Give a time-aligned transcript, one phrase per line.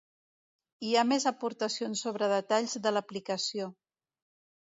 [0.85, 3.69] Hi ha més aportacions sobre detalls de l'aplicació.